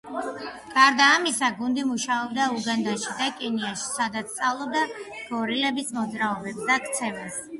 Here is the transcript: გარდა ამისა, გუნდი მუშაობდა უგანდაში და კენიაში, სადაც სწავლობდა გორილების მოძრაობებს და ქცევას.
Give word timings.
გარდა 0.77 1.09
ამისა, 1.17 1.49
გუნდი 1.57 1.83
მუშაობდა 1.89 2.47
უგანდაში 2.55 3.13
და 3.19 3.27
კენიაში, 3.41 3.85
სადაც 3.99 4.33
სწავლობდა 4.35 4.81
გორილების 5.29 5.95
მოძრაობებს 5.99 6.65
და 6.71 6.79
ქცევას. 6.87 7.41